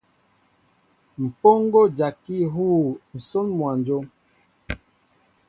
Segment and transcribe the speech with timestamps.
[1.23, 2.85] Mpoŋo a jaki a huu
[3.17, 4.05] nsón mwănjóm.